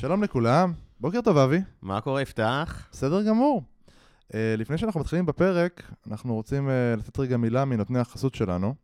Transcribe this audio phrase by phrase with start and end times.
[0.00, 1.60] שלום לכולם, בוקר טוב אבי.
[1.82, 2.88] מה קורה, יפתח?
[2.92, 3.62] בסדר גמור.
[4.28, 8.74] Uh, לפני שאנחנו מתחילים בפרק, אנחנו רוצים uh, לתת רגע מילה מנותני החסות שלנו,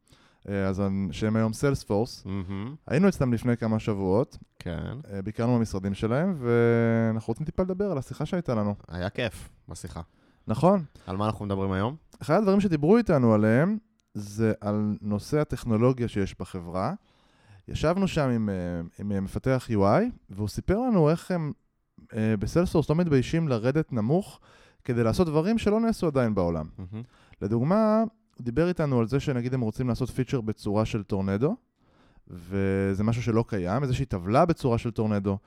[0.45, 2.25] uh, אז שהם היום סיילספורס.
[2.27, 2.77] Mm-hmm.
[2.87, 4.95] היינו אצלם לפני כמה שבועות, כן.
[5.03, 8.75] uh, ביקרנו במשרדים שלהם, ואנחנו רוצים טיפה לדבר על השיחה שהייתה לנו.
[8.89, 10.01] היה כיף בשיחה.
[10.47, 10.85] נכון.
[11.07, 11.97] על מה אנחנו מדברים היום?
[12.23, 13.79] אחד הדברים שדיברו איתנו עליהם,
[14.15, 16.95] זה על נושא הטכנולוגיה שיש בחברה.
[17.69, 21.53] ישבנו שם עם, אה, עם מפתח UI, והוא סיפר לנו איך הם
[22.03, 22.07] אה,
[22.39, 24.41] ב Salesforce לא מתביישים לרדת נמוך
[24.85, 26.67] כדי לעשות דברים שלא נעשו עדיין בעולם.
[26.79, 27.43] Mm-hmm.
[27.43, 28.05] לדוגמה,
[28.37, 31.57] הוא דיבר איתנו על זה שנגיד הם רוצים לעשות feature בצורה של טורנדו,
[32.29, 35.39] וזה משהו שלא קיים, איזושהי טבלה בצורה של טורנדו.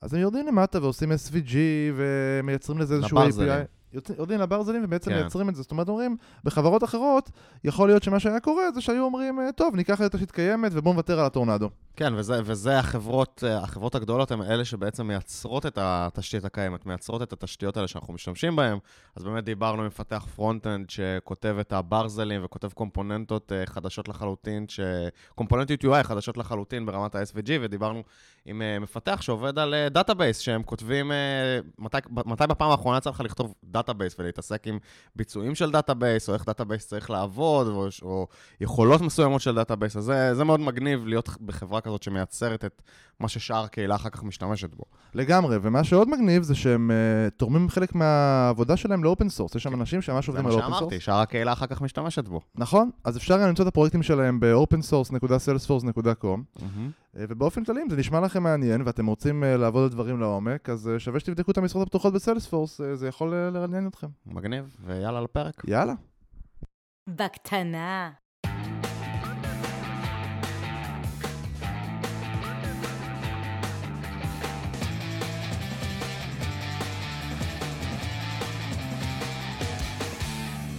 [0.00, 1.54] אז הם יורדים למטה ועושים SVG
[1.96, 3.18] ומייצרים לזה איזשהו.
[3.18, 3.77] API.
[3.92, 5.16] יורדים לברזלים ובעצם כן.
[5.20, 5.62] מייצרים את זה.
[5.62, 7.30] זאת אומרת, אומרים, בחברות אחרות,
[7.64, 10.94] יכול להיות שמה שהיה קורה זה שהיו אומרים, "אה, טוב, ניקח את תשתית קיימת ובואו
[10.94, 11.70] נוותר על הטורנדו.
[11.96, 17.22] כן, וזה, וזה החברות, אה, החברות הגדולות הן אלה שבעצם מייצרות את התשתית הקיימת, מייצרות
[17.22, 18.78] את התשתיות האלה שאנחנו משתמשים בהן.
[19.16, 24.80] אז באמת דיברנו עם מפתח front-end שכותב את הברזלים וכותב קומפוננטות אה, חדשות לחלוטין, ש...
[25.34, 28.02] קומפוננטיות UI חדשות לחלוטין ברמת ה SVG, ודיברנו
[28.44, 31.12] עם מפתח שעובד על database, שהם כותבים,
[31.78, 34.78] מתי, מתי בפעם האחרונה יצא לך לכתוב database ולהתעסק עם
[35.16, 38.26] ביצועים של database, או איך database צריך לעבוד, או, או
[38.60, 42.82] יכולות מסוימות של database, אז זה, זה מאוד מגניב להיות בחברה כזאת שמייצרת את
[43.20, 44.84] מה ששאר הקהילה אחר כך משתמשת בו.
[45.14, 49.54] לגמרי, ומה שעוד מגניב זה שהם אה, תורמים חלק מהעבודה שלהם ל open source.
[49.54, 50.80] יש שם אנשים שממש זה עובדים מה על open source.
[50.80, 52.40] שאמרתי, שאר הקהילה אחר כך משתמשת בו.
[52.54, 56.66] נכון, אז אפשר גם למצוא את הפרויקטים שלהם ב opensource.salesforce.com אה,
[57.18, 60.88] ובאופן כללי, אם זה נשמע לכם מעניין ואתם רוצים אה, לעבוד על דברים לעומק, אז
[60.88, 64.06] אה, שווה שתבדקו את המשרות הפתוחות ב Salesforce, אה, זה יכול אה, לעניין אתכם.
[64.26, 65.62] מגניב, ויאללה לפרק.
[65.66, 65.94] יאללה.
[67.08, 68.10] בקטנה.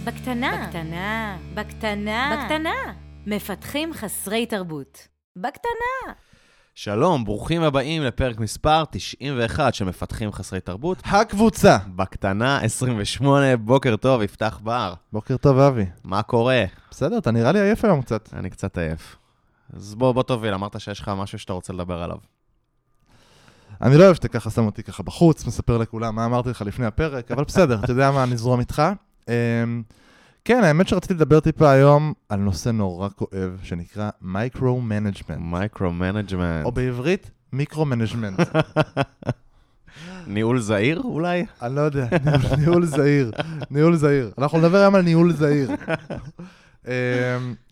[0.04, 0.66] בקטנה.
[0.66, 1.38] בקטנה.
[1.54, 2.44] בקטנה.
[2.44, 2.94] בקטנה.
[3.26, 5.08] מפתחים חסרי תרבות.
[5.36, 6.29] בקטנה.
[6.82, 11.02] שלום, ברוכים הבאים לפרק מספר 91 של מפתחים חסרי תרבות.
[11.04, 11.78] הקבוצה.
[11.96, 14.94] בקטנה 28, בוקר טוב, יפתח בר.
[15.12, 15.86] בוקר טוב, אבי.
[16.04, 16.64] מה קורה?
[16.90, 18.28] בסדר, אתה נראה לי עייף היום קצת.
[18.32, 19.16] אני קצת עייף.
[19.72, 22.18] אז בוא, בוא תוביל, אמרת שיש לך משהו שאתה רוצה לדבר עליו.
[23.82, 26.86] אני לא אוהב שאתה ככה שם אותי ככה בחוץ, מספר לכולם מה אמרתי לך לפני
[26.86, 28.82] הפרק, אבל בסדר, אתה יודע מה, נזרום איתך.
[30.44, 36.64] כן, האמת שרציתי לדבר טיפה היום על נושא נורא כואב, שנקרא micro-management, micro-management.
[36.64, 38.40] או בעברית, מיקרו-מנג'מנט.
[40.26, 41.46] ניהול זהיר אולי?
[41.62, 43.30] אני לא יודע, ניהול- ניהול זהיר,
[43.70, 44.30] ניהול זהיר.
[44.38, 45.70] אנחנו נדבר היום על ניהול זהיר.
[46.86, 46.92] אמ,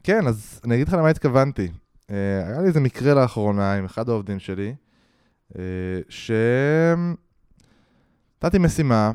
[0.05, 1.69] כן, אז אני אגיד לך למה התכוונתי.
[2.11, 4.75] אה, היה לי איזה מקרה לאחרונה עם אחד העובדים שלי,
[5.59, 5.63] אה,
[6.09, 6.31] ש...
[8.45, 9.13] נתתי משימה,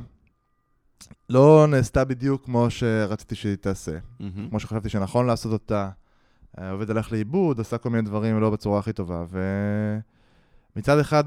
[1.30, 3.98] לא נעשתה בדיוק כמו שרציתי שהיא תעשה.
[4.20, 4.50] מהמם.
[4.50, 5.90] כמו שחשבתי שנכון לעשות אותה.
[6.58, 9.26] העובד הלך לאיבוד, עשה כל מיני דברים לא בצורה הכי טובה.
[10.76, 11.24] ומצד אחד,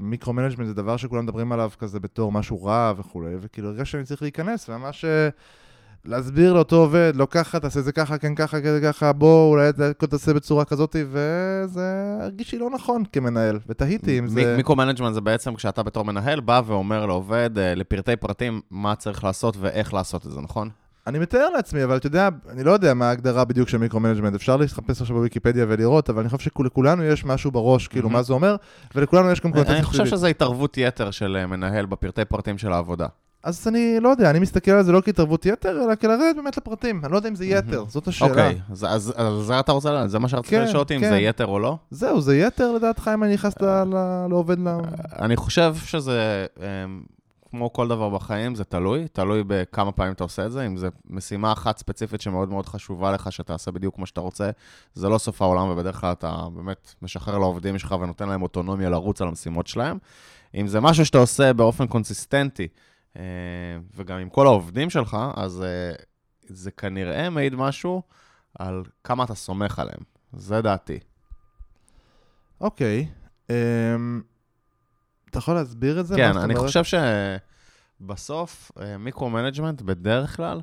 [0.00, 4.22] מיקרו-מנג'מנט זה דבר שכולם מדברים עליו כזה בתור משהו רע וכולי, וכאילו הרגשתי שאני צריך
[4.22, 5.28] להיכנס וממש אה,
[6.04, 9.68] להסביר לאותו עובד, לא ככה, תעשה את זה ככה, כן ככה, כן ככה, בוא, אולי
[9.90, 14.54] הכל תעשה בצורה כזאת, וזה הרגיש לי לא נכון כמנהל, ותהיתי אם זה...
[14.56, 19.56] מיקרו-מנג'מנט זה בעצם כשאתה בתור מנהל בא ואומר לעובד אה, לפרטי פרטים מה צריך לעשות
[19.60, 20.68] ואיך לעשות את זה, נכון?
[21.06, 24.56] אני מתאר לעצמי, אבל אתה יודע, אני לא יודע מה ההגדרה בדיוק של מיקרו-מנג'מנט, אפשר
[24.56, 28.10] לחפש עכשיו בוויקיפדיה ולראות, אבל אני חושב שלכולנו יש משהו בראש, כאילו.
[28.10, 28.56] מה זה אומר,
[28.94, 30.06] ולכולנו יש גם אני קונטקסט אני חושב.
[30.06, 33.06] שזה התערבות יתר של אה, מנהל בפרטי פרטים של העבודה.
[33.42, 37.00] אז אני לא יודע, אני מסתכל על זה לא כהתערבות יתר, אלא כלרדת באמת לפרטים.
[37.04, 37.84] אני לא יודע אם זה יתר.
[37.88, 38.30] זאת השאלה.
[38.30, 41.10] אוקיי, אז- זה אתה רוצה זה מה שרצית כן, לשאול אותי, אם כן.
[41.10, 41.76] זה יתר או לא?
[41.90, 43.84] זהו, זה יתר לדעתך אם אני נכנס ל-
[44.30, 44.68] לעובד ל...
[45.18, 47.02] אני חושב שזה, אמ,
[47.50, 50.66] כמו כל דבר בחיים, זה תלוי, תלוי בכמה פעמים אתה עושה את זה.
[50.66, 54.50] אם זו משימה אחת ספציפית שמאוד מאוד חשובה לך, שתעשה בדיוק כמו שאתה רוצה,
[54.94, 59.22] זה לא סוף העולם, ובדרך כלל אתה באמת משחרר לעובדים שלך ונותן להם אוטונומיה לרוץ
[59.22, 59.98] על המשימות שלהם.
[60.54, 62.68] אם זה משהו שאתה עושה באופן consistent י, אה,
[63.94, 65.92] וגם עם כל העובדים שלך, אז אה,
[66.42, 68.02] זה כנראה מעיד משהו
[68.58, 70.00] על כמה אתה סומך עליהם.
[70.32, 70.98] זה דעתי.
[72.60, 73.08] אוקיי.
[73.50, 74.22] אמ,
[75.30, 76.16] אתה יכול להסביר את זה?
[76.16, 76.66] כן, אני אומרת?
[76.66, 76.98] חושב
[78.00, 80.60] שבסוף מיקרו-מנג'מנט בדרך כלל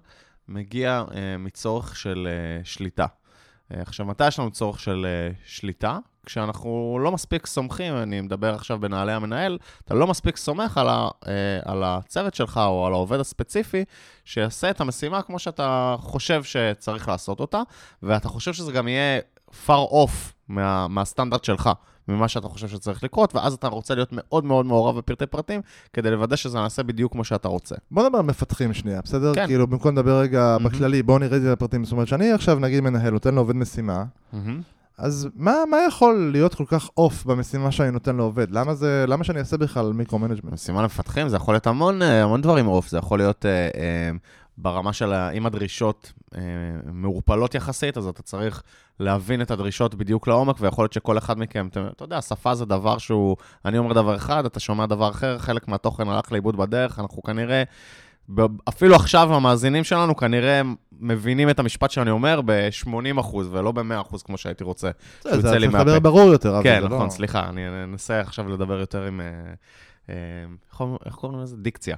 [0.48, 3.06] מגיע אה, מצורך של אה, שליטה.
[3.74, 5.98] אה, עכשיו, מתי יש לנו צורך של אה, שליטה?
[6.26, 11.08] כשאנחנו לא מספיק סומכים, אני מדבר עכשיו בנעלי המנהל, אתה לא מספיק סומך על, ה,
[11.28, 13.84] אה, על הצוות שלך או על העובד הספציפי,
[14.26, 17.62] שיעשה את המשימה כמו שאתה חושב שצריך לעשות אותה,
[18.04, 19.20] ואתה חושב שזה גם יהיה
[19.68, 21.70] far off מה, מהסטנדרט שלך.
[22.10, 25.62] ממה שאתה חושב שצריך לקרות, ואז אתה רוצה להיות מאוד מאוד מעורב בפרטי פרטים,
[25.94, 27.76] כדי לוודא שזה נעשה בדיוק כמו שאתה רוצה.
[27.92, 29.36] בוא נדבר על מפתחים שנייה, בסדר?
[29.36, 29.48] כן.
[29.48, 30.64] כאילו, במקום לדבר רגע מהמם.
[30.64, 31.84] בכללי, בואו נרד לפרטים.
[31.84, 34.04] זאת אומרת, שאני עכשיו, נגיד, מנהל, נותן לעובד משימה,
[35.00, 38.52] אז מה, מה יכול להיות כל כך off במשימה שאני נותן לעובד?
[38.52, 40.54] למה, זה, למה שאני אעשה בכלל מיקרו-מנג'מנט?
[40.54, 44.12] משימה למפתחים, זה יכול להיות המון, אה, המון דברים off, זה יכול להיות אה, אה,
[44.58, 46.42] ברמה של, אם הדרישות אה,
[46.94, 48.64] מעורפלות יחסית, אז אתה צריך
[49.00, 52.66] להבין את הדרישות בדיוק לעומק, ויכול להיות שכל אחד מכם, אתה, אתה יודע, שפה זה
[52.66, 57.00] דבר שהוא, אני אומר דבר אחד, אתה שומע דבר אחר, חלק מהתוכן הלך לאיבוד בדרך,
[57.00, 57.64] אנחנו כנראה...
[58.70, 60.62] אפילו עכשיו המאזינים שלנו כנראה
[61.00, 62.88] מבינים את המשפט שאני אומר ב-80%
[63.52, 64.90] ולא ב-100% כמו שהייתי רוצה.
[65.24, 65.74] זה לי צריך.
[65.74, 69.22] לדבר ברור יותר, אבל כן, לא- נכון, סליחה, אני אנסה עכשיו לדבר יותר עם...
[69.22, 69.26] אה,
[70.10, 70.16] אה,
[70.70, 71.56] איך קוראים- איך קוראים לזה?
[71.58, 71.96] דיקציה.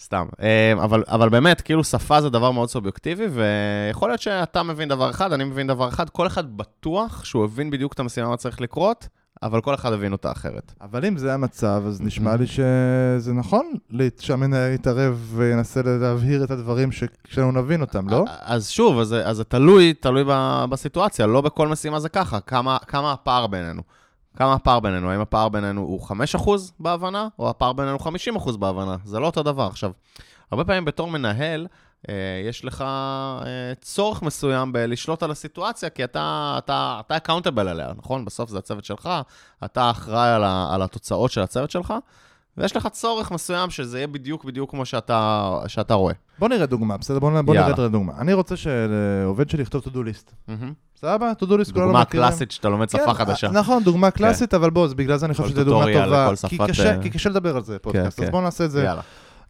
[0.00, 0.26] סתם.
[0.40, 5.10] אה, אבל, אבל באמת, כאילו שפה זה דבר מאוד סובייקטיבי, ויכול להיות שאתה מבין דבר
[5.10, 8.60] אחד, אני מבין דבר אחד, כל אחד בטוח שהוא הבין בדיוק את המשימה מה צריך
[8.60, 9.08] לקרות,
[9.42, 10.72] אבל כל אחד הבין אותה אחרת.
[10.80, 13.66] אבל אם זה המצב, אז נשמע לי שזה נכון
[14.18, 18.24] שהמנהל יתערב וינסה להבהיר את הדברים ש- שלנו נבין אותם, לא?
[18.40, 20.24] אז שוב, אז, זה- אז זה תלוי, תלוי
[20.70, 22.40] בסיטואציה, לא בכל משימה זה ככה.
[22.40, 23.82] כמה, כמה הפער בינינו?
[24.36, 25.10] כמה הפער בינינו?
[25.10, 26.50] האם הפער בינינו הוא 5%
[26.80, 28.96] בהבנה, או הפער בינינו 50% בהבנה?
[29.04, 29.66] זה לא אותו דבר.
[29.66, 29.90] עכשיו,
[30.50, 31.66] הרבה פעמים בתור מנהל,
[32.48, 33.44] יש לך אה,
[33.80, 38.24] צורך מסוים בלשלוט על הסיטואציה, כי אתה, אתה, אתה accountable עליה, נכון?
[38.24, 39.10] בסוף זה הצוות שלך,
[39.64, 41.94] אתה אחראי על, ה, על התוצאות של הצוות שלך,
[42.56, 46.14] ויש לך צורך מסוים שזה יהיה בדיוק בדיוק כמו שאתה, שאתה רואה.
[46.38, 47.18] בוא נראה דוגמה, בסדר?
[47.18, 47.74] בוא בוא יאללה.
[47.76, 48.12] נראה דוגמה.
[48.18, 50.52] אני רוצה שעובד שלי יכתוב to do list.
[50.96, 51.32] סבבה?
[51.40, 52.26] to do list כולנו דוגמה מכירים.
[52.28, 53.48] קלאסית שאתה לומד שפה כן, חדשה.
[53.50, 56.30] נכון, דוגמה קלאסית, אבל בוא, אז בגלל זה אני חושב שזו דוגמה טובה.
[56.48, 58.30] כי קשה- אה, כי קשה לדבר על זה כן, אז כן.
[58.30, 58.84] בואו נעשה את זה.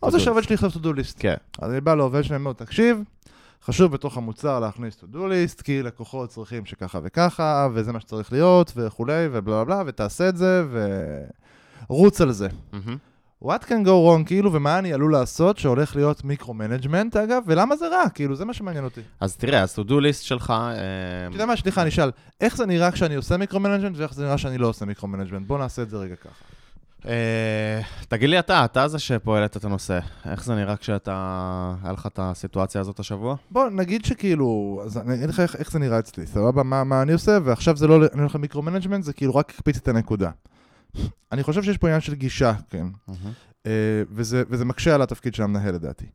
[0.02, 1.16] רוצה שהעובד שלי יכתוב to do list.
[1.18, 1.34] כן.
[1.58, 3.02] אז אני בא לעובד שלי ואומר, תקשיב,
[3.64, 8.32] חשוב בתוך המוצר להכניס to do list, כי לקוחות צריכים שככה וככה, וזה מה שצריך
[8.32, 10.64] להיות, וכולי, ובלה בלה ותעשה את זה,
[11.90, 12.48] ורוץ על זה.
[13.44, 17.88] What can go wrong, כאילו, ומה אני עלול לעשות שהולך להיות מיקרו-מנג'מנט, אגב, ולמה זה
[17.88, 18.08] רע?
[18.14, 19.00] כאילו, זה מה שמעניין אותי.
[19.20, 20.50] אז תראה, אז to-do list שלך...
[20.50, 22.10] אה, אתה יודע מה, סליחה, אני אשאל,
[22.40, 25.46] איך זה נראה כשאני עושה מיקרו-מנג'מנט, ואיך זה נראה שאני לא עושה מיקרו-מנג'מנט?
[25.46, 26.55] בוא נעשה את זה רגע ככה.
[27.06, 29.98] אה, תגיד לי אתה, אתה זה שפועלת את הנושא.
[30.30, 31.74] איך זה נראה כשאתה...
[31.82, 33.36] היה לך את הסיטואציה הזאת השבוע?
[33.50, 36.62] בוא, נגיד שכאילו, אז אני אגיד לך איך, איך זה נראה אצלי, סבבה?
[36.62, 39.88] מה, מה אני עושה, ועכשיו זה לא, אני הולך למיקרו-מנג'מנט, זה כאילו רק הקפיץ את
[39.88, 40.30] הנקודה.
[41.32, 42.86] אני חושב שיש פה עניין של גישה, כן.
[43.66, 46.06] אה, וזה, וזה מקשה על התפקיד של המנהל לדעתי.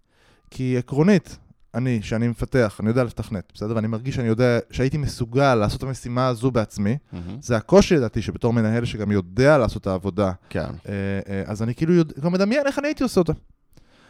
[0.50, 1.38] כי עקרונית,
[1.76, 3.76] אני, שאני מפתח, אני יודע לתכנת, בסדר?
[3.76, 6.98] ואני מרגיש שאני יודע, שהייתי מסוגל לעשות את המשימה הזו בעצמי.
[7.12, 7.38] מהמם.
[7.42, 10.60] זה הקושי לדעתי, שבתור מנהל שגם יודע לעשות את העבודה, כן.
[10.60, 10.94] אה,
[11.30, 13.34] אה, אז אני כאילו יודע, כבר מדמיין איך אני הייתי עושה אותה.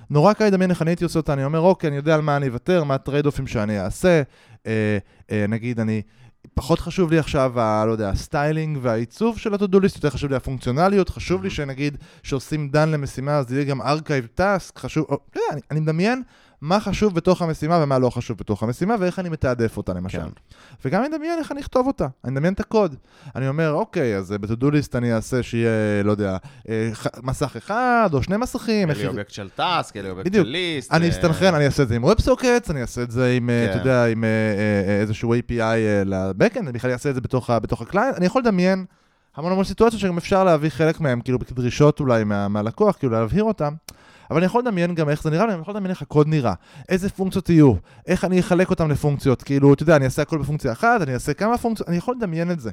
[0.09, 2.37] נורא קל לדמיין איך אני הייתי עושה אותה, אני אומר, אוקיי, אני יודע על מה
[2.37, 4.21] אני אוותר, מה הטרייד אופים שאני אעשה.
[4.67, 4.97] אה,
[5.31, 6.01] אה, נגיד, אני,
[6.53, 10.35] פחות חשוב לי עכשיו, ה, לא יודע, ה styling והעיצוב של list, יותר חשוב לי
[10.35, 15.39] הפונקציונליות, חשוב לי שנגיד, שעושים done למשימה, אז יהיה גם archive task, חשוב, או, אתה
[15.39, 16.23] יודע, אני, אני מדמיין
[16.61, 20.17] מה חשוב בתוך המשימה ומה לא חשוב בתוך המשימה, ואיך אני מתעדף אותה, למשל.
[20.21, 20.27] כן.
[20.85, 22.95] וגם אני מדמיין איך אני אכתוב אותה, אני מדמיין את הקוד.
[23.35, 25.69] אני אומר, אוקיי, אז ב-to-do list אני אעשה שיהיה,
[26.03, 26.37] לא יודע,
[26.69, 26.89] אה,
[27.23, 28.73] מסך אחד או שני מסכים.
[28.75, 30.33] יהיה לי איך- אובייקט של task, יהיה לי אובייקט.
[30.33, 30.91] של list.
[30.93, 33.65] אני אה, אסתנכרן, אני אעשה את זה עם WebSockets, אני אעשה את זה עם, אה,
[33.67, 33.71] כן.
[33.71, 37.21] אתה יודע, עם אה, אה, אה, איזשהו API אה, ל-Backend, אני בכלל אעשה את זה
[37.21, 37.49] בתוך
[37.81, 38.17] ה client.
[38.17, 38.85] אני יכול לדמיין
[39.35, 43.43] המון המון סיטואציות שגם אפשר להביא חלק מהם, כאילו, כדרישות אולי מה- מהלקוח, כאילו, להבהיר
[43.43, 43.73] אותם.
[44.31, 46.53] אבל אני יכול לדמיין גם איך זה נראה, ואני יכול לדמיין איך הקוד נראה,
[46.89, 47.73] איזה פונקציות יהיו,
[48.07, 51.33] איך אני אחלק אותם לפונקציות, כאילו, אתה יודע, אני אעשה הכל בפונקציה אחת, אני אעשה
[51.33, 52.71] כמה פונקציות, אני יכול לדמיין את זה.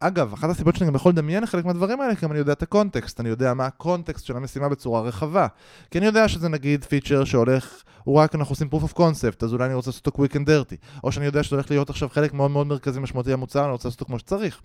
[0.00, 2.68] אגב, אחת הסיבות שאני גם יכול לדמיין חלק מהדברים האלה, כי אני יודע את ה
[2.68, 5.46] context, אני יודע מה ה context של המשימה בצורה רחבה.
[5.90, 9.52] כי אני יודע שזה נגיד פיצ'ר שהולך, הוא רק אנחנו עושים proof of concept, אז
[9.52, 10.76] אולי אני רוצה לעשות אותו quick and dirty.
[11.04, 13.88] או שאני יודע שזה הולך להיות עכשיו חלק מאוד מאוד מרכזי משמעותי למוצר, אני רוצה
[13.88, 14.60] לעשות אותו כמו שצריך.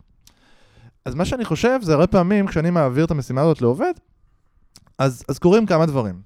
[1.05, 3.93] אז מה שאני חושב זה הרבה פעמים כשאני מעביר את המשימה הזאת לעובד,
[4.97, 6.21] אז, אז קורים כמה דברים.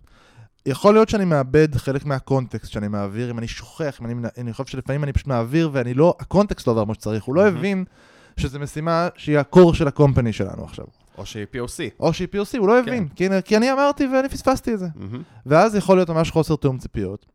[0.65, 4.65] יכול להיות שאני מאבד חלק מהקונטקסט שאני מעביר, אם אני שוכח, אם אני, אני חושב
[4.65, 7.57] שלפעמים אני פשוט מעביר ואני לא, הקונטקסט לא עבר כמו שצריך, הוא לא מהמם.
[7.57, 7.83] הבין
[8.37, 10.85] שזו משימה שהיא הקור של הקומפני שלנו עכשיו.
[11.17, 11.79] או שהיא POC.
[11.99, 14.87] או שהיא POC, הוא לא הבין, כי, כי אני אמרתי ואני פספסתי את זה.
[14.95, 15.21] מהמם.
[15.45, 17.25] ואז יכול להיות ממש חוסר תיאום ציפיות,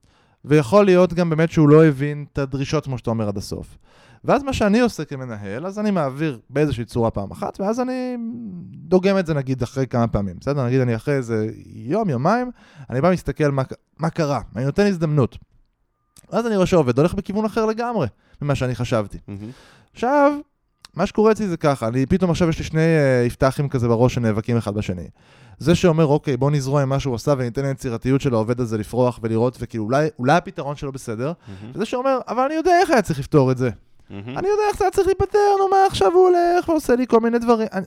[0.44, 3.78] ויכול להיות גם באמת שהוא לא הבין את הדרישות, כמו שאתה אומר, עד הסוף.
[4.25, 8.16] ואז מה שאני עושה כמנהל, אז אני מעביר באיזושהי צורה פעם אחת, ואז אני
[8.75, 10.66] דוגם את זה נגיד אחרי כמה פעמים, בסדר?
[10.66, 12.50] נגיד אני אחרי איזה יום, יומיים,
[12.90, 13.62] אני בא מסתכל מה,
[13.99, 15.38] מה קרה, אני נותן הזדמנות.
[16.33, 18.07] ואז אני רואה שהעובד הולך בכיוון אחר לגמרי
[18.43, 19.19] ממה שאני חשבתי.
[19.28, 19.50] מהמם.
[19.93, 20.33] עכשיו,
[20.95, 24.14] מה שקורה אצלי זה ככה, אני פתאום עכשיו יש לי שני uh, יפתחים כזה בראש
[24.14, 25.09] שנאבקים אחד בשני.
[25.59, 29.21] זה שאומר, אוקיי, בוא נזרוע עם מה שהוא עשה וניתן ליצירתיות של העובד הזה לפרוח
[29.23, 31.33] ולראות, וכאילו אולי, אולי הפתרון שלו בסדר,
[31.75, 33.71] וזה שאומר, אבל אני יודע איך היה צריך לפתור את זה.
[34.11, 37.20] אני יודע איך זה היה צריך להיפתר, נו מה עכשיו הוא הולך ועושה לי כל
[37.20, 37.68] מיני דברים.
[37.73, 37.87] אני,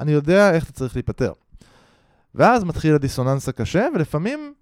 [0.00, 1.32] אני יודע איך זה צריך להיפתר.
[2.34, 4.54] ואז מתחיל הדיסוננס הקשה, ולפעמים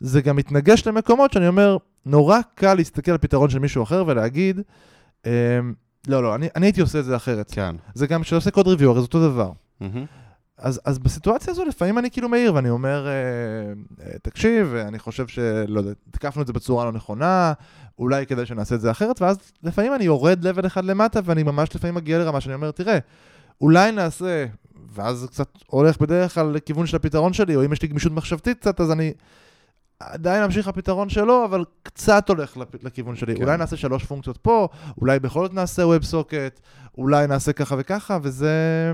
[0.00, 4.60] זה גם מתנגש למקומות שאני אומר, נורא קל להסתכל על פתרון של מישהו אחר ולהגיד,
[5.26, 5.30] אמ,
[6.08, 7.50] לא, לא, אני, אני הייתי עושה את זה אחרת.
[7.50, 7.76] כן.
[7.94, 9.50] זה גם כשעושה קוד ריוויור, זה אותו דבר.
[10.58, 13.12] אז, אז בסיטואציה הזו לפעמים אני כאילו מעיר ואני אומר, אה,
[14.22, 17.52] תקשיב, אני חושב שלא יודע, תקפנו את זה בצורה לא נכונה,
[17.98, 21.76] אולי כדאי שנעשה את זה אחרת, ואז לפעמים אני יורד לבל אחד למטה ואני ממש
[21.76, 22.98] לפעמים מגיע לרמה שאני אומר, תראה,
[23.60, 24.46] אולי נעשה,
[24.94, 28.58] ואז קצת הולך בדרך כלל לכיוון של הפתרון שלי, או אם יש לי גמישות מחשבתית
[28.58, 29.12] קצת, אז אני
[30.00, 33.36] עדיין אמשיך לפתרון שלו, אבל קצת הולך לכיוון שלי.
[33.36, 33.42] כן.
[33.42, 34.68] אולי נעשה שלוש פונקציות פה,
[35.00, 36.60] אולי בכל זאת נעשה WebSocket,
[36.98, 38.92] אולי נעשה ככה וככה, וזה...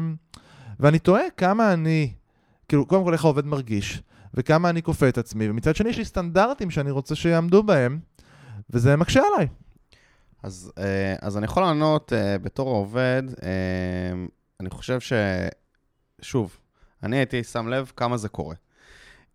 [0.80, 2.12] ואני תוהה כמה אני,
[2.68, 4.02] כאילו, קודם כל איך העובד מרגיש,
[4.34, 8.00] וכמה אני כופה את עצמי, ומצד שני יש לי סטנדרטים שאני רוצה שיעמדו בהם,
[8.70, 9.48] וזה מקשה עליי.
[10.42, 13.48] אז, אה, אז אני יכול לענות אה, בתור עובד, אה,
[14.60, 15.12] אני חושב ש...
[16.20, 16.56] שוב,
[17.02, 18.54] אני הייתי שם לב כמה זה קורה.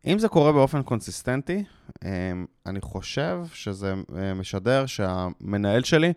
[0.05, 1.63] אם זה קורה באופן קונסיסטנטי,
[2.65, 3.93] אני חושב שזה
[4.35, 6.13] משדר שהמנהל שלי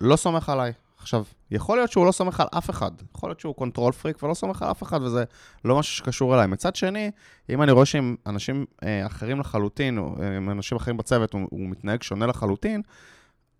[0.00, 0.72] לא סומך עליי.
[1.04, 4.34] עכשיו, יכול להיות שהוא לא סומך על אף אחד, יכול להיות שהוא control freak ולא
[4.34, 5.24] סומך על אף אחד, וזה
[5.64, 6.46] לא משהו שקשור אליי.
[6.46, 7.10] מצד שני,
[7.50, 11.48] אם אני רואה שעם אנשים אה, אחרים לחלוטין, או אה, עם אנשים אחרים בצוות, הוא,
[11.50, 12.82] הוא מתנהג שונה לחלוטין,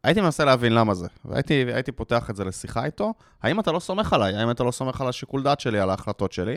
[0.04, 3.14] הייתי מנסה להבין למה זה, והייתי הייתי פותח את זה לשיחה איתו.
[3.42, 4.36] האם אתה לא סומך עליי?
[4.36, 6.56] האם אתה לא סומך על השיקול דעת שלי, על ההחלטות שלי?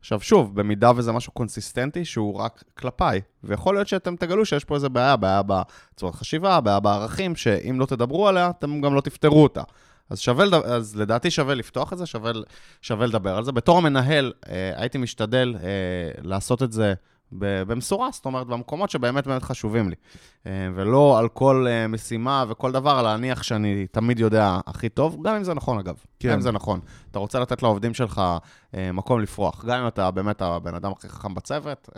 [0.00, 4.74] עכשיו, שוב, במידה וזה משהו קונסיסטנטי שהוא רק כלפיי, ויכול להיות שאתם תגלו שיש פה
[4.74, 9.42] איזה בעיה, בעיה בצורת חשיבה, בעיה בערכים, שאם לא תדברו עליה, אתם גם לא תפתרו
[9.42, 9.62] אותה.
[10.10, 12.32] אז שווה, אז לדעתי שווה לפתוח את זה, שווה,
[12.82, 13.52] שווה לדבר על זה.
[13.52, 15.68] בתור המנהל, אה, הייתי משתדל אה,
[16.22, 16.94] לעשות את זה
[17.32, 19.96] במשורה, זאת אומרת, במקומות שבאמת באמת חשובים לי.
[20.46, 25.36] אה, ולא על כל אה, משימה וכל דבר להניח שאני תמיד יודע הכי טוב, גם
[25.36, 25.94] אם זה נכון אגב.
[26.18, 26.28] כן.
[26.28, 26.80] גם אם זה נכון.
[27.10, 28.22] אתה רוצה לתת לעובדים שלך
[28.74, 29.64] אה, מקום לפרוח.
[29.64, 31.88] גם אם אתה באמת הבן אדם הכי חכם בצוות,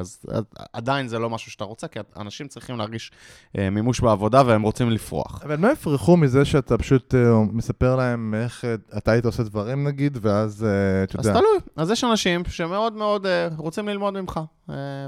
[0.00, 3.10] אז אז עדיין זה לא משהו שאתה רוצה, כי אנשים צריכים להרגיש
[3.54, 5.42] מימוש בעבודה והם רוצים לפרוח.
[5.44, 7.14] אבל לא יפרחו מזה שאתה פשוט
[7.52, 8.64] מספר להם איך
[8.96, 10.66] אתה היית עושה דברים נגיד, ואז
[11.04, 11.38] אתה אז יודע.
[11.38, 11.58] תלוי.
[11.76, 14.40] אז יש אנשים שמאוד מאוד רוצים ללמוד ממך,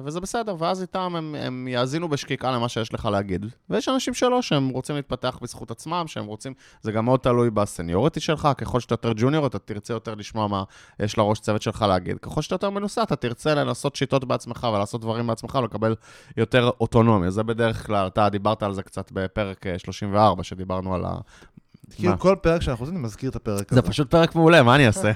[0.05, 3.47] וזה בסדר, ואז איתם הם, הם יאזינו בשקיקה למה שיש לך להגיד.
[3.71, 6.52] ויש אנשים שלא, שהם רוצים להתפתח בזכות עצמם, שהם רוצים,
[6.83, 10.62] זה גם מאוד תלוי בסניוריטי שלך, ככל שאתה יותר ג'וניור, אתה תרצה יותר לשמוע מה
[11.00, 12.18] יש לראש צוות שלך להגיד.
[12.18, 15.95] ככל שאתה יותר מנוסה, אתה תרצה לנסות שיטות בעצמך ולעשות דברים בעצמך ולקבל
[16.37, 17.30] יותר אוטונומיה.
[17.30, 21.04] זה בדרך כלל, אתה דיברת על זה קצת בפרק אה, 34, שדיברנו על.
[21.97, 22.18] כאילו?
[22.18, 23.88] כל פרק שאנחנו עושים, אני מזכיר את הפרק זה הזה.
[23.88, 25.09] פשוט פרק מעולה, מה אני אעשה?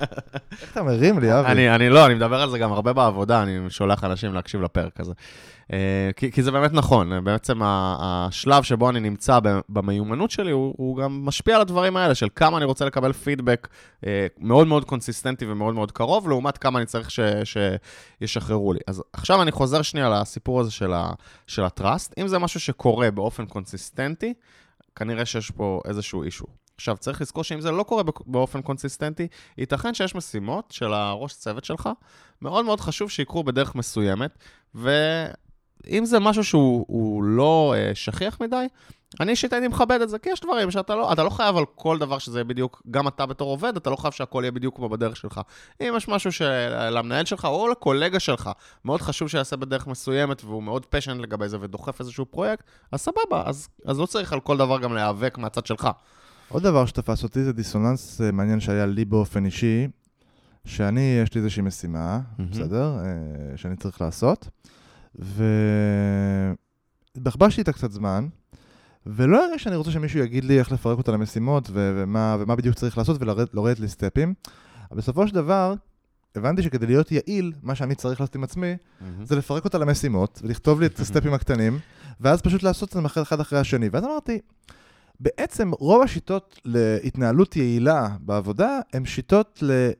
[0.62, 1.48] איך אתה מרים לי, אבי?
[1.48, 5.00] אני, אני לא, אני מדבר על זה גם הרבה בעבודה, אני שולח אנשים להקשיב לפרק
[5.00, 5.12] הזה.
[5.72, 10.96] אה, כי, כי זה באמת נכון, בעצם השלב שבו אני נמצא במיומנות שלי, הוא, הוא
[10.96, 13.68] גם משפיע על הדברים האלה, של כמה אני רוצה לקבל פידבק
[14.06, 18.80] אה, מאוד מאוד קונסיסטנטי ומאוד מאוד קרוב, לעומת כמה אני צריך ש, שישחררו לי.
[18.86, 21.10] אז עכשיו אני חוזר שנייה לסיפור הזה של, ה,
[21.46, 22.14] של ה trust.
[22.18, 24.34] אם זה משהו שקורה באופן קונסיסטנטי,
[24.96, 26.46] כנראה שיש פה איזשהו issue.
[26.76, 29.28] עכשיו, צריך לזכור שאם זה לא קורה באופן קונסיסטנטי,
[29.58, 31.88] ייתכן שיש משימות של הראש צוות שלך,
[32.42, 34.38] מאוד מאוד חשוב שיקרו בדרך מסוימת,
[35.86, 38.66] ואם זה משהו שהוא הוא לא אה, שכיח מדי,
[39.20, 41.64] אני אישית הייתי מכבד את זה, כי יש דברים שאתה לא, אתה לא חייב על
[41.74, 44.76] כל דבר שזה יהיה בדיוק, גם אתה בתור עובד, אתה לא חייב שהכל יהיה בדיוק
[44.76, 45.40] כמו בדרך שלך.
[45.80, 48.50] אם יש משהו שלמנהל שלך או לקולגה שלך
[48.84, 53.42] מאוד חשוב שיעשה בדרך מסוימת, והוא מאוד פשן לגבי זה ודוחף איזשהו פרויקט, אז סבבה,
[53.46, 55.88] אז, אז לא צריך על כל דבר גם להיאבק מהצד שלך.
[56.48, 59.88] עוד דבר שתפס אותי זה דיסוננס אה, מעניין שהיה לי באופן אישי,
[60.64, 62.50] שאני, יש לי איזושהי משימה, מהמם.
[62.50, 62.98] בסדר?
[62.98, 64.48] אה, שאני צריך לעשות,
[67.14, 68.28] והתבחבשתי איתה קצת זמן,
[69.06, 72.74] ולא הרי שאני רוצה שמישהו יגיד לי איך לפרק אותה למשימות ו- ומה, ומה בדיוק
[72.74, 74.34] צריך לעשות ולרדת לי steps ים,
[74.90, 75.74] אבל בסופו של דבר,
[76.34, 78.76] הבנתי שכדי להיות יעיל, מה שאני צריך לעשות עם עצמי,
[79.22, 81.78] זה לפרק אותה למשימות, ולכתוב לי את ה steps ים הקטנים,
[82.20, 83.88] ואז פשוט לעשות את זה אחד אחרי השני.
[83.92, 84.38] ואז אמרתי,
[85.20, 89.90] בעצם רוב השיטות להתנהלות יעילה בעבודה, הן שיטות ל...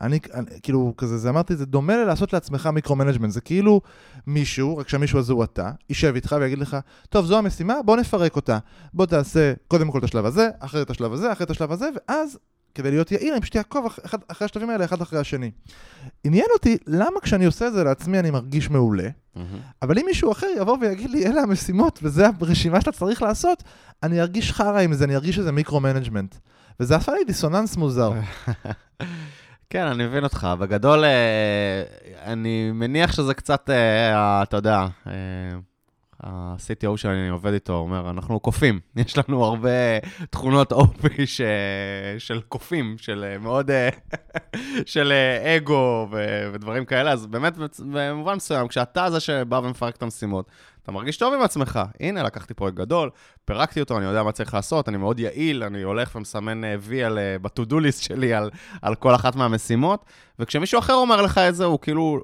[0.00, 3.32] אני, אני, כאילו, כזה, זה אמרתי, זה דומה ללעשות לעצמך מיקרו-מנג'מנט.
[3.32, 3.80] זה כאילו
[4.26, 6.76] מישהו, רק שהמישהו הזה הוא אתה, יישב איתך ויגיד לך,
[7.08, 8.58] טוב, זו המשימה, בוא נפרק אותה.
[8.94, 11.88] בוא תעשה קודם כל את השלב הזה, אחרי את השלב הזה, אחרי את השלב הזה,
[11.94, 12.38] ואז,
[12.74, 15.50] כדי להיות יעיל, אני פשוט אעקוב אח, אחד, אחרי השלבים האלה, אחד אחרי השני.
[16.24, 19.08] עניין אותי, למה כשאני עושה את זה לעצמי אני מרגיש מעולה,
[19.82, 23.62] אבל אם מישהו אחר יבוא ויגיד לי, אלה המשימות, וזה הרשימה שאתה צריך לעשות,
[24.02, 26.34] אני ארגיש חרא עם זה, אני ארגיש שזה מיקרו-מנג'מנט.
[26.80, 28.12] וזה עשה לי דיסוננס מוזר.
[29.70, 30.48] כן, אני מבין אותך.
[30.60, 31.82] בגדול, אה,
[32.24, 35.12] אני מניח שזה קצת, אה, אתה יודע, אה,
[36.22, 38.80] ה-CTO שאני עובד איתו אומר, אנחנו קופים.
[38.96, 39.98] יש לנו הרבה
[40.30, 41.40] תכונות אופי ש...
[42.18, 43.70] של קופים, של מאוד...
[44.86, 45.12] של
[45.56, 46.16] אגו ו...
[46.52, 47.58] ודברים כאלה, אז באמת,
[47.92, 50.50] במובן מסוים, כשאתה זה שבא ומפרק את המשימות,
[50.82, 51.80] אתה מרגיש טוב עם עצמך.
[52.00, 53.10] הנה, לקחתי פרויקט גדול,
[53.44, 57.18] פירקתי אותו, אני יודע מה צריך לעשות, אני מאוד יעיל, אני הולך ומסמן וי על,
[57.42, 58.50] ב-to-do list שלי על,
[58.82, 60.04] על כל אחת מהמשימות,
[60.38, 62.20] וכשמישהו אחר אומר לך את זה, הוא כאילו...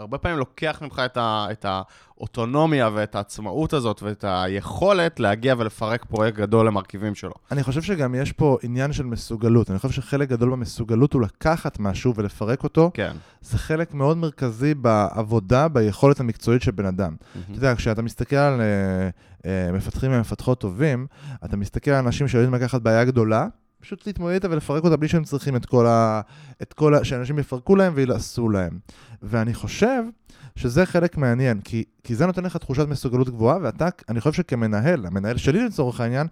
[0.00, 6.04] הרבה פעמים לוקח ממך את, ה, את האוטונומיה ואת העצמאות הזאת ואת היכולת להגיע ולפרק
[6.04, 7.32] פרויקט גדול למרכיבים שלו.
[7.50, 9.70] אני חושב שגם יש פה עניין של מסוגלות.
[9.70, 12.90] אני חושב שחלק גדול במסוגלות הוא לקחת משהו ולפרק אותו.
[12.94, 13.16] כן.
[13.40, 17.16] זה חלק מאוד מרכזי בעבודה, ביכולת המקצועית של בן אדם.
[17.20, 17.38] Mm-hmm.
[17.50, 21.06] אתה יודע, כשאתה מסתכל על uh, uh, מפתחים ומפתחות טובים,
[21.44, 23.46] אתה מסתכל על אנשים שיודעים לקחת בעיה גדולה,
[23.80, 26.20] פשוט להתמודד איתה ולפרק אותה בלי שהם צריכים את כל ה...
[26.62, 27.04] את כל ה...
[27.04, 28.78] שאנשים יפרקו להם וילעשו להם.
[29.22, 30.02] ואני חושב
[30.56, 35.06] שזה חלק מעניין, כי, כי זה נותן לך תחושת מסוגלות גבוהה, ואתה, אני חושב שכמנהל,
[35.06, 36.26] המנהל שלי לצורך העניין,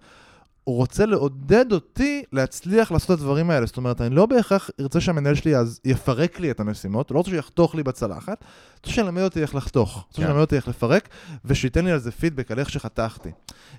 [0.63, 3.65] הוא רוצה לעודד אותי להצליח לעשות את הדברים האלה.
[3.65, 7.31] זאת אומרת, אני לא בהכרח ארצה שהמנהל שלי אז יפרק לי את המשימות, לא רוצה
[7.31, 8.43] שיחתוך לי בצלחת,
[8.77, 10.27] רוצה שילמד אותי איך לחתוך, רוצה כן.
[10.27, 11.09] שילמד אותי איך לפרק,
[11.45, 13.29] ושייתן לי על זה פידבק, על איך שחתכתי.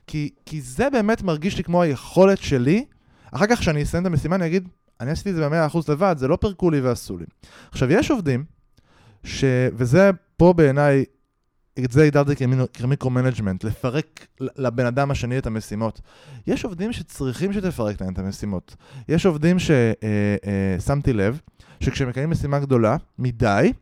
[0.06, 2.84] כי, כי זה באמת מרגיש לי כמו היכולת שלי
[3.32, 4.68] אחר כך כשאני אסיים את המשימה אני אגיד,
[5.00, 7.24] אני עשיתי את זה ב-100% לבד, זה לא פירקו לי ועשו לי.
[7.70, 8.44] עכשיו, יש עובדים,
[9.24, 9.44] ש...
[9.74, 11.04] וזה פה בעיניי,
[11.84, 16.00] את זה הגדרתי כמיקרו-מנג'מנט, לפרק לבן אדם השני את המשימות.
[16.46, 18.76] יש עובדים שצריכים שתפרק להם את המשימות.
[19.08, 21.40] יש עובדים ששמתי אה, אה, לב,
[21.80, 23.72] שכשמקיימים משימה גדולה מדי,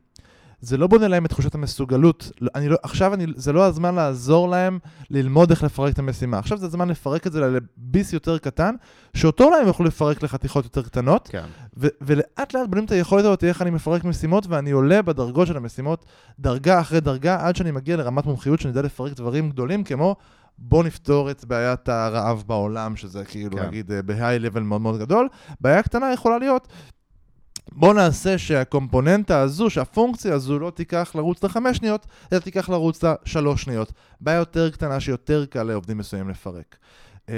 [0.60, 2.30] זה לא בונה להם את תחושת המסוגלות.
[2.54, 4.78] אני לא, עכשיו אני, זה לא הזמן לעזור להם
[5.10, 6.38] ללמוד איך לפרק את המשימה.
[6.38, 8.74] עכשיו זה הזמן לפרק את זה לביס יותר קטן,
[9.14, 11.28] שאותו אולי הם יוכלו לפרק לחתיכות יותר קטנות.
[11.32, 11.44] כן.
[11.76, 15.56] ו- ולאט לאט בונים את היכולת הזאת איך אני מפרק משימות, ואני עולה בדרגות של
[15.56, 16.04] המשימות
[16.40, 20.16] דרגה אחרי דרגה, עד שאני מגיע לרמת מומחיות שאני יודע לפרק דברים גדולים, כמו
[20.58, 23.66] בוא נפתור את בעיית הרעב בעולם, שזה כאילו, כן.
[23.66, 25.28] נגיד, בהיי לבל מאוד מאוד גדול.
[25.60, 26.68] בעיה קטנה יכולה להיות
[27.78, 33.62] בוא נעשה שהקומפוננטה הזו, שהפונקציה הזו לא תיקח לרוץ לחמש שניות, אלא תיקח לרוץ לשלוש
[33.62, 33.92] שניות.
[34.20, 36.76] בעיה יותר קטנה שיותר קל לעובדים מסוימים לפרק.
[37.28, 37.34] אמ,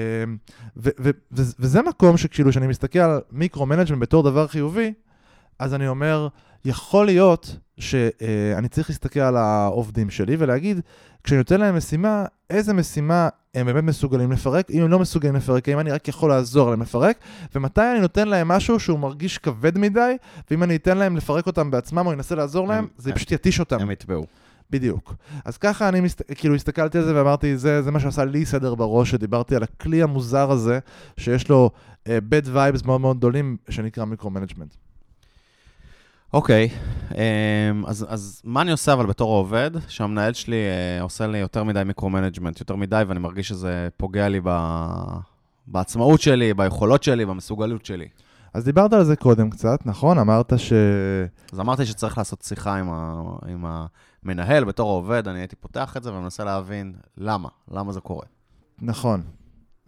[1.58, 4.92] וזה מקום שכאילו, כשאני מסתכל על מיקרו-מנג'מנט בתור דבר חיובי,
[5.58, 6.28] אז אני אומר,
[6.64, 10.80] יכול להיות שאני צריך להסתכל על העובדים שלי ולהגיד,
[11.24, 15.68] כשאני נותן להם משימה, איזה משימה הם באמת מסוגלים לפרק, אם הם לא מסוגלים לפרק,
[15.68, 17.18] אם אני רק יכול לעזור להם לפרק,
[17.54, 20.16] ומתי אני נותן להם משהו שהוא מרגיש כבד מדי,
[20.50, 23.32] ואם אני אתן להם לפרק אותם בעצמם או אנסה לעזור להם, הם, זה הם, פשוט
[23.32, 23.80] יתיש אותם.
[23.80, 24.26] הם יטבעו.
[24.70, 25.14] בדיוק.
[25.44, 26.32] אז ככה אני מסת...
[26.34, 30.02] כאילו הסתכלתי על זה ואמרתי, זה, זה מה שעשה לי סדר בראש, שדיברתי על הכלי
[30.02, 30.78] המוזר הזה,
[31.16, 31.70] שיש לו
[32.04, 34.74] uh, bad vibes מאוד מאוד גדולים, שנקרא מיקרו-מנג'מנט.
[36.32, 40.56] אוקיי, okay, אמ, אז, אז מה אני עושה אבל בתור העובד, שהמנהל שלי
[41.00, 44.76] uh, עושה לי יותר מדי micro-management, יותר מדי, ואני מרגיש שזה פוגע לי ב...
[45.66, 48.08] בעצמאות שלי, ביכולות שלי, במסוגלות שלי.
[48.54, 50.18] אז דיברת על זה קודם קצת, נכון?
[50.18, 50.72] אמרת ש...
[51.52, 53.22] אז אמרתי שצריך לעשות שיחה עם, ה...
[53.48, 53.64] עם
[54.24, 58.26] המנהל בתור העובד, אני הייתי פותח את זה ומנסה להבין למה, למה זה קורה.
[58.82, 59.22] נכון.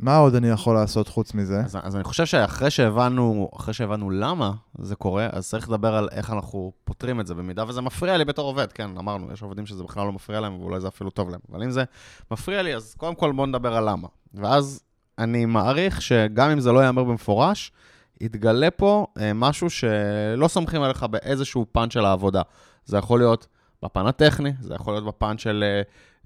[0.02, 1.60] מה עוד אני יכול לעשות חוץ מזה?
[1.60, 6.30] אז, אז אני חושב שאחרי שהבנו, שהבנו למה זה קורה, אז צריך לדבר על איך
[6.30, 9.82] אנחנו פותרים את זה, במידה וזה מפריע לי בתור עובד, כן, אמרנו, יש עובדים שזה
[9.82, 11.40] בכלל לא מפריע להם, ואולי זה אפילו טוב להם.
[11.52, 11.84] אבל אם זה
[12.30, 14.08] מפריע לי, אז קודם כל בואו נדבר על למה.
[14.34, 14.82] ואז
[15.18, 17.72] אני מעריך שגם אם זה לא ייאמר במפורש,
[18.20, 22.42] יתגלה פה אה, משהו שלא סומכים עליך באיזשהו פן של העבודה.
[22.84, 23.46] זה יכול להיות
[23.82, 25.82] בפן הטכני, זה יכול להיות בפן של אה,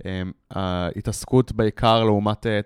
[0.07, 2.59] אה, ההתעסקות בעיקר לעומת אה,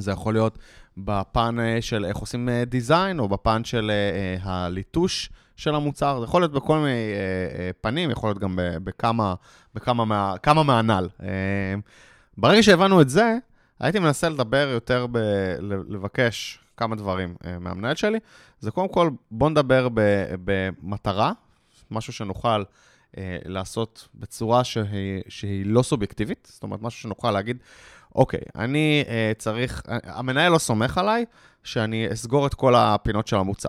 [0.00, 0.58] זה יכול להיות
[0.96, 6.24] בפן אה, של איך עושים דיזיין, אה, או בפן של אה, הליטוש של המוצר, זה
[6.24, 7.12] יכול להיות בכל מיני
[7.80, 9.34] פנים, יכול להיות גם בכמה,
[9.74, 11.08] בכמה מה, כמה מהנ"ל.
[12.38, 13.36] ברגע שהבנו את זה,
[13.80, 15.18] הייתי מנסה לדבר יותר, ב,
[15.88, 18.18] לבקש כמה דברים מהמנהל שלי.
[18.60, 19.88] זה קודם כל, בוא נדבר
[20.44, 21.32] במטרה,
[21.90, 22.62] משהו שנוכל
[23.44, 27.56] לעשות בצורה שהיא, שהיא לא סובייקטיבית, זאת אומרת, משהו שנוכל להגיד,
[28.14, 31.24] אוקיי, אני uh, צריך, uh, המנהל לא סומך עליי
[31.64, 33.68] שאני אסגור את כל הפינות של המוצר.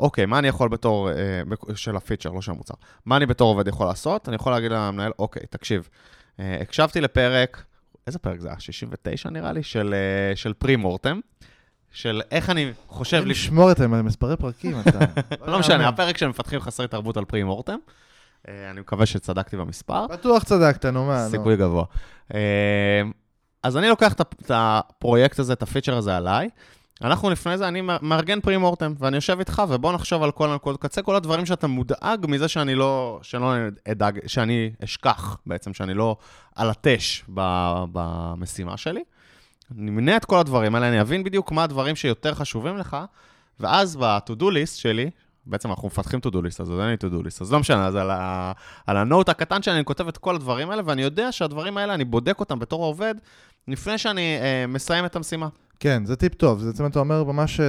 [0.00, 2.74] אוקיי, מה אני יכול בתור, uh, של הפיצ'ר, לא של המוצר,
[3.06, 4.28] מה אני בתור עובד יכול לעשות?
[4.28, 5.88] אני יכול להגיד למנהל, אוקיי, תקשיב,
[6.36, 7.64] uh, הקשבתי לפרק,
[8.06, 8.60] איזה פרק זה היה?
[8.60, 9.62] 69 נראה לי?
[9.62, 9.94] של,
[10.34, 11.20] uh, של פרי מורטם.
[11.92, 13.22] של איך אני חושב...
[13.26, 14.98] לשמור את מספרי פרקים, אתה...
[15.50, 17.78] לא משנה, הפרק של מפתחים חסרי תרבות על פרי מורטם.
[18.48, 20.06] אני מקווה שצדקתי במספר.
[20.06, 21.28] בטוח צדקת, נו מה.
[21.30, 21.84] סיכוי גבוה.
[23.62, 26.48] אז אני לוקח את הפרויקט הזה, את הפיצ'ר הזה עליי,
[27.02, 30.82] אנחנו לפני זה, אני מארגן פרי מורטם, ואני יושב איתך, ובוא נחשוב על כל הנקודות
[30.82, 33.52] קצה, כל הדברים שאתה מודאג מזה שאני לא, שלא
[33.90, 36.16] אדאג, שאני אשכח בעצם, שאני לא
[36.58, 37.24] אלטש
[37.92, 39.02] במשימה שלי.
[39.78, 42.96] אני מנה את כל הדברים האלה, אני אבין בדיוק מה הדברים שיותר חשובים לך,
[43.60, 45.10] ואז ב-to-do list שלי,
[45.46, 48.10] בעצם אנחנו מפתחים to-do list, אז אין לי to-do list, אז לא משנה, אז על,
[48.10, 48.52] ה-
[48.86, 52.04] על הנוט הקטן שלי אני כותב את כל הדברים האלה, ואני יודע שהדברים האלה, אני
[52.04, 53.14] בודק אותם בתור העובד,
[53.68, 55.48] לפני שאני אה, מסיים את המשימה.
[55.80, 56.60] כן, זה טיפ טוב.
[56.60, 57.68] זה בעצם אתה אומר ממש, אה,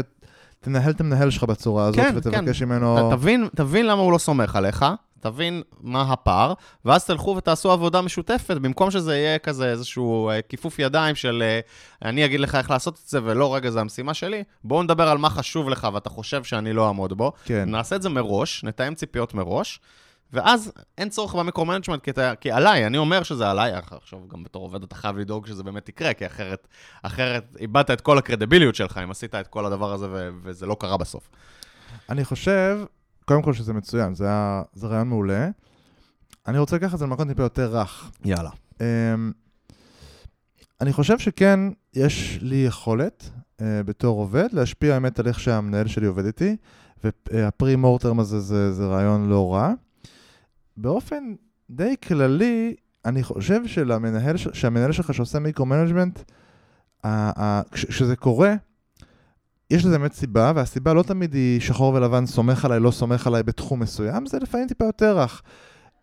[0.59, 2.65] תנהל את המנהל שלך בצורה הזאת, כן, ותבקש כן.
[2.65, 3.11] ממנו...
[3.11, 4.85] תבין, תבין למה הוא לא סומך עליך,
[5.19, 6.53] תבין מה הפער,
[6.85, 11.59] ואז תלכו ותעשו עבודה משותפת, במקום שזה יהיה כזה איזשהו אה, כיפוף ידיים של אה,
[12.09, 14.43] אני אגיד לך איך לעשות את זה, ולא, רגע, זה המשימה שלי.
[14.63, 17.31] בואו נדבר על מה חשוב לך ואתה חושב שאני לא אעמוד בו.
[17.45, 17.69] כן.
[17.71, 19.79] נעשה את זה מראש, נתאם ציפיות מראש,
[20.33, 24.43] ואז אין צורך ב micro-management, כי, אתה- כי עליי, אני אומר שזה עליי, עכשיו גם
[24.43, 26.67] בתור עובד אתה חייב לדאוג שזה באמת יקרה, כי אחרת,
[27.03, 30.75] אחרת איבדת את כל הקרדיביליות שלך אם עשית את כל הדבר הזה ו- וזה לא
[30.79, 31.29] קרה בסוף.
[32.09, 32.79] אני חושב,
[33.27, 35.49] קודם כל שזה מצוין, זה, היה, זה רעיון מעולה.
[36.47, 38.11] אני רוצה לקחת את זה למקום טיפה יותר רך.
[38.25, 38.49] יאללה.
[38.81, 39.31] אמ,
[40.81, 41.59] אני חושב שכן,
[41.93, 46.55] יש לי יכולת, uh, בתור עובד, להשפיע באמת על איך שהמנהל שלי עובד איתי,
[47.03, 49.73] והפרי מורטרם הזה זה, זה רעיון לא רע.
[50.77, 51.23] באופן
[51.69, 56.19] די כללי, אני חושב שלמנהל, שהמנהל שלך שעושה micro-management,
[57.71, 58.55] כשזה קורה,
[59.71, 63.43] יש לזה באמת סיבה, והסיבה לא תמיד היא שחור ולבן, סומך עליי, לא סומך עליי
[63.43, 65.41] בתחום מסוים, זה לפעמים טיפה יותר רך.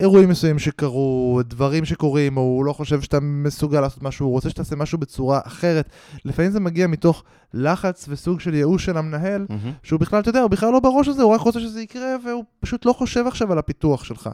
[0.00, 4.50] אירועים מסוימים שקרו, דברים שקורים, או הוא לא חושב שאתה מסוגל לעשות משהו, הוא רוצה
[4.50, 5.88] שתעשה משהו בצורה אחרת.
[6.24, 7.24] לפעמים זה מגיע מתוך
[7.54, 9.46] לחץ וסוג של ייאוש של המנהל,
[9.82, 12.44] שהוא בכלל, אתה יודע, הוא בכלל לא בראש הזה, הוא רק רוצה שזה יקרה, והוא
[12.60, 14.30] פשוט לא חושב עכשיו על הפיתוח שלך.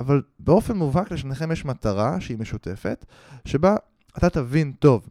[0.00, 3.04] אבל באופן מובהק לשניכם יש מטרה שהיא משותפת,
[3.44, 3.76] שבה
[4.18, 5.08] אתה תבין טוב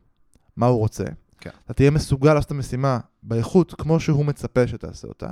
[0.58, 1.06] מה הוא רוצה.
[1.43, 1.49] כן.
[1.65, 5.27] אתה תהיה מסוגל לעשות את המשימה באיכות כמו שהוא מצפה שתעשה אותה.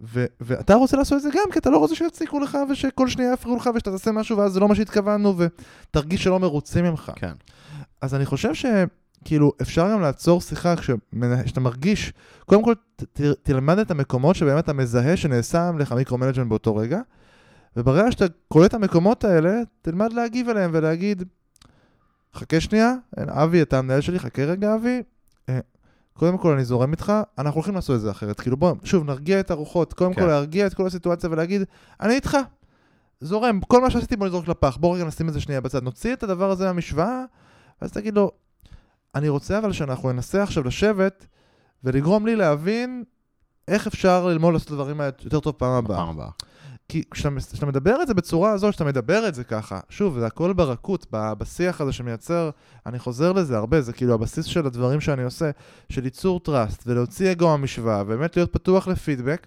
[0.00, 3.32] ו- ואתה רוצה לעשות את זה גם, כי אתה לא רוצה שיציקו לך ושכל שנייה
[3.32, 7.12] יפריעו לך ושאתה תעשה משהו ואז זה לא מה שהתכוונו ותרגיש שלא מרוצים ממך.
[7.16, 7.32] כן.
[8.00, 12.12] אז אני חושב שכאילו אפשר גם לעצור שיחה כשאתה מרגיש,
[12.46, 17.00] קודם כל ת, ת, תלמד את המקומות שבאמת אתה מזהה שנעשה לך micro-management באותו רגע,
[17.76, 21.22] וברגע שאתה קולט את המקומות האלה, תלמד להגיב אליהם ולהגיד,
[22.34, 22.94] חכה שנייה,
[23.28, 25.02] אבי, אתה המנהל שלי, חכה רגע אבי,
[26.14, 28.40] קודם כל אני זורם איתך, אנחנו הולכים לעשות את זה אחרת.
[28.40, 30.20] כאילו בוא, שוב, נרגיע את הרוחות, קודם כן.
[30.20, 31.62] כל להרגיע את כל הסיטואציה ולהגיד,
[32.00, 32.36] אני איתך,
[33.20, 36.12] זורם, כל מה שעשיתי בוא נזרוק לפח, בוא רגע נשים את זה שנייה בצד, נוציא
[36.12, 37.24] את הדבר הזה מהמשוואה,
[37.82, 38.30] ואז תגיד לו,
[39.14, 41.26] אני רוצה אבל שאנחנו ננסה עכשיו לשבת
[41.84, 43.04] ולגרום לי להבין
[43.68, 45.96] איך אפשר ללמוד לעשות את הדברים האלה יותר טוב פעם הבאה.
[45.96, 46.28] בפעם הבאה.
[46.88, 50.26] כי כשאתה, כשאתה מדבר את זה בצורה הזו, כשאתה מדבר את זה ככה, שוב, זה
[50.26, 52.50] הכל ברכות, בשיח הזה שמייצר,
[52.86, 55.50] אני חוזר לזה הרבה, זה כאילו הבסיס של הדברים שאני עושה,
[55.88, 59.46] של ייצור טראסט, ולהוציא אגו מהמשוואה, ובאמת להיות פתוח לפידבק,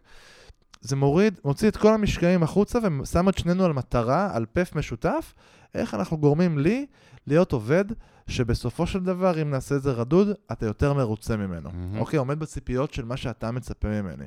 [0.82, 5.34] זה מוריד, מוציא את כל המשקעים החוצה ושם את שנינו על מטרה, על פף משותף,
[5.76, 6.86] איך אנחנו גורמים לי
[7.28, 7.86] להיות עובד
[8.28, 11.70] שבסופו של דבר, אם נעשה את זה רדוד, אתה יותר מרוצה ממנו.
[11.74, 12.00] מהמם.
[12.00, 14.26] אוקיי, עומד בציפיות של מה שאתה מצפה ממני.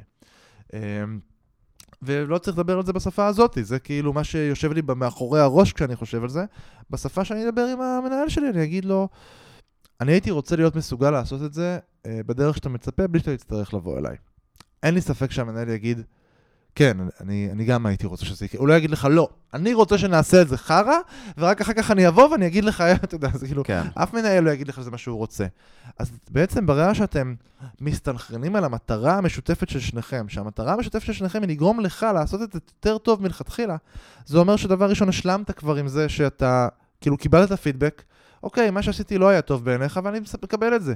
[2.03, 5.97] ולא צריך לדבר על זה בשפה הזאת, זה כאילו מה שיושב לי מאחורי הראש כשאני
[5.97, 6.45] חושב על זה.
[6.91, 9.09] בשפה שאני אדבר עם המנהל שלי, אני אגיד לו,
[10.01, 13.75] אני הייתי רוצה להיות מסוגל לעשות את זה אה, בדרך שאתה מצפה, בלי שאתה תצטרך
[13.75, 14.17] לבוא אליי.
[14.83, 16.03] אין לי ספק שהמנהל יגיד,
[16.75, 18.61] כן, אני, אני גם הייתי רוצה שזה יקרה.
[18.61, 20.97] הוא לא יגיד לך, לא, אני רוצה שנעשה את זה חרא,
[21.39, 23.83] ורק אחר כך אני אבוא ואני אגיד לך, אתה יודע, זה כאילו, כן.
[23.95, 25.47] אף מנהל לא יגיד לך שזה מה שהוא רוצה.
[25.99, 27.35] אז בעצם ברגע שאתם
[27.81, 32.53] מסתנכרנים על המטרה המשותפת של שניכם, שהמטרה המשותפת של שניכם היא לגרום לך לעשות את
[32.53, 33.77] זה יותר טוב מלכתחילה,
[34.27, 36.69] זה אומר שדבר ראשון השלמת כבר עם זה שאתה,
[37.01, 38.03] כאילו קיבלת פידבק,
[38.43, 40.95] אוקיי, מה שעשיתי לא היה טוב בעיניך, אבל אני מקבל את זה.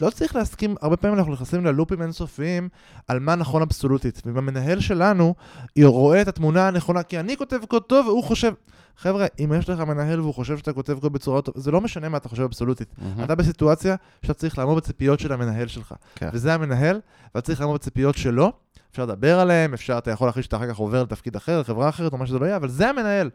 [0.00, 2.68] לא צריך להסכים, הרבה פעמים אנחנו נכנסים ללופים אינסופיים
[3.08, 4.22] על מה נכון אבסולוטית.
[4.24, 5.34] ואם המנהל שלנו
[5.78, 8.52] רואה את התמונה הנכונה, כי אני כותב קוד טוב והוא חושב...
[8.98, 12.08] חבר'ה, אם יש לך מנהל והוא חושב שאתה כותב קוד בצורה טובה, זה לא משנה
[12.08, 12.94] מה אתה חושב אבסולוטית.
[12.98, 13.24] מהמם.
[13.24, 15.94] אתה בסיטואציה שאתה צריך לעמוד בציפיות של המנהל שלך.
[16.14, 16.28] כן.
[16.32, 17.00] וזה המנהל,
[17.34, 18.52] ואתה צריך לעמוד בציפיות שלו.
[18.90, 22.12] אפשר לדבר עליהם, אפשר, אתה יכול להחליט שאתה אחר כך עובר לתפקיד אחר, לחברה אחרת,
[22.12, 23.30] או מה שזה לא יהיה, אבל זה המנהל.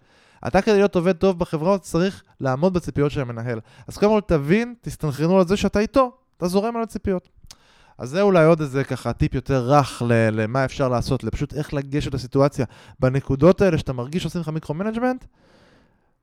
[0.47, 3.59] אתה כדי להיות עובד טוב בחברה, צריך לעמוד בציפיות של המנהל.
[3.87, 7.29] אז קודם כל תבין, תסתנכרנו על זה שאתה איתו, אתה זורם על הציפיות.
[7.97, 12.13] אז זה אולי עוד איזה ככה טיפ יותר רך למה אפשר לעשות, לפשוט איך לגשת
[12.13, 12.65] לסיטואציה.
[12.99, 15.25] בנקודות האלה שאתה מרגיש שעושים לך micro-management,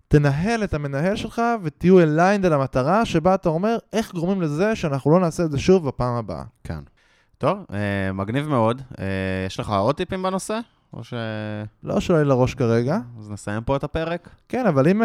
[0.09, 5.11] תנהל את המנהל שלך ותהיו aligned על המטרה שבה אתה אומר איך גורמים לזה שאנחנו
[5.11, 6.43] לא נעשה את זה שוב בפעם הבאה.
[6.65, 6.81] כן.
[7.39, 8.83] טוב, אה, מגניב מאוד.
[8.99, 9.05] אה,
[9.47, 10.61] יש לך עוד טיפים בנושא?
[10.93, 11.15] או ש...
[11.83, 12.99] לא לי לראש כרגע.
[13.19, 14.29] אז נסיים פה את הפרק?
[14.49, 15.05] כן, אבל אם uh,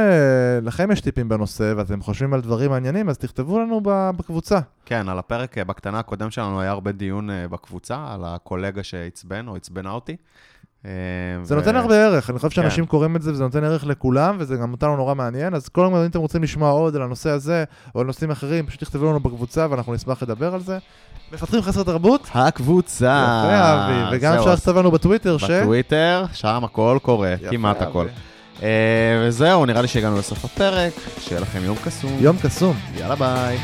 [0.62, 4.60] לכם יש טיפים בנושא ואתם חושבים על דברים מעניינים, אז תכתבו לנו בקבוצה.
[4.86, 9.48] כן, על הפרק אה, בקטנה הקודם שלנו היה הרבה דיון אה, בקבוצה, על הקולגה שעצבן
[9.48, 10.16] או עצבנה אותי.
[10.86, 10.92] אה,
[11.44, 12.90] זה ו- נותן הרבה ערך, אני חושב שאנשים כן.
[12.90, 16.00] קוראים את זה וזה נותן ערך לכולם, וזה גם אותנו נורא מעניין, אז כל הזמן
[16.00, 17.64] אם אתם רוצים לשמוע עוד על הנושא הזה,
[17.96, 20.78] או על נושאים אחרים, פשוט תכתבו לנו בקבוצה ואנחנו נשמח לדבר על זה.
[21.34, 22.30] מפתחים חסר תרבות?
[22.34, 23.44] הקבוצה.
[23.46, 25.44] יפה, אבי, וגם אפשר לכתוב לנו בטוויטר, ש...
[25.44, 27.86] בטוויטר, שם הכל קורה, כמעט אבי.
[27.90, 28.08] הכל.
[28.64, 28.68] אה,
[29.28, 32.18] וזהו, נראה לי שהגענו לסוף הפרק, שיהיה לכם יום קסום.
[32.20, 32.78] יום קסום.
[32.98, 33.58] יאללה ביי.